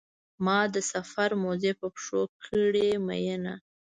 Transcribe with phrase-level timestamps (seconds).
[0.45, 3.53] ما د سفر موزې په پښو کړې مینه.